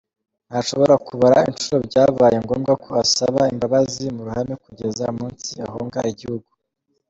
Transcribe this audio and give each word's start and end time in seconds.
Ntashobora 0.49 0.93
kubara 1.07 1.37
inshuro 1.49 1.77
byabaye 1.87 2.37
ngombwa 2.43 2.73
ko 2.83 2.89
asaba 3.03 3.41
imbabazi 3.53 4.03
mu 4.15 4.21
ruhame 4.27 4.53
kugeza 4.63 5.03
umunsi 5.13 5.51
ahunga 5.67 5.99
igihugu. 6.11 6.49